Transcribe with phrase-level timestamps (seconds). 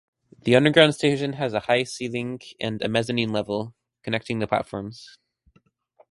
[0.45, 5.19] The underground station has a high ceiling and a mezzanine level connecting the platforms.